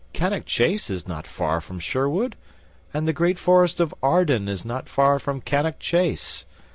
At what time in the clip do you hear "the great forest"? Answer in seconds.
3.07-3.79